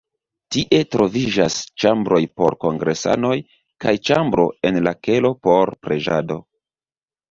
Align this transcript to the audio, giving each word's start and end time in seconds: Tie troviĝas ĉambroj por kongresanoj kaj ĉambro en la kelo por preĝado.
Tie 0.53 0.79
troviĝas 0.95 1.57
ĉambroj 1.83 2.23
por 2.41 2.57
kongresanoj 2.67 3.37
kaj 3.87 3.97
ĉambro 4.11 4.51
en 4.73 4.85
la 4.91 4.99
kelo 5.05 5.37
por 5.49 5.79
preĝado. 5.87 6.45